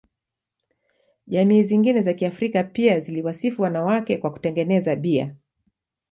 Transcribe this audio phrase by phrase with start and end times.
[1.27, 5.35] Jamii zingine za Kiafrika pia ziliwasifu wanawake kwa kutengeneza bia.